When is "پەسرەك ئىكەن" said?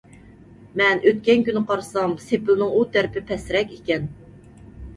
3.31-4.13